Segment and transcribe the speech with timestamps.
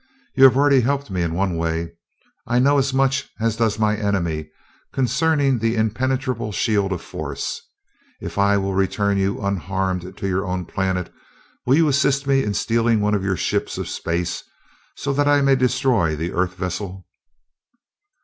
[0.35, 1.91] You have already helped me in one way
[2.47, 4.49] I know as much as does my enemy
[4.91, 7.61] concerning the impenetrable shield of force.
[8.19, 11.13] If I will return you unharmed to your own planet,
[11.67, 14.43] will you assist me in stealing one of your ships of space,
[14.95, 17.05] so that I may destroy that Earth vessel?"